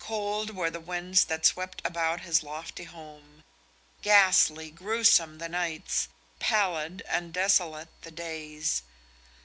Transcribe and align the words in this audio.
Cold 0.00 0.56
were 0.56 0.70
the 0.70 0.80
winds 0.80 1.22
that 1.26 1.46
swept 1.46 1.80
about 1.84 2.22
his 2.22 2.42
lofty 2.42 2.82
home; 2.82 3.44
ghastly, 4.02 4.72
gruesome 4.72 5.38
the 5.38 5.48
nights, 5.48 6.08
pallid 6.40 7.00
and 7.08 7.32
desolate 7.32 7.90
the 8.02 8.10
days. 8.10 8.82